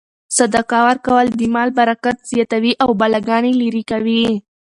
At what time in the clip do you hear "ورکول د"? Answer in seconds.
0.87-1.41